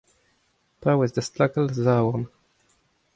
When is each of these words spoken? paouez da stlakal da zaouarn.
paouez 0.81 1.11
da 1.15 1.23
stlakal 1.27 1.65
da 1.69 1.79
zaouarn. 1.85 2.23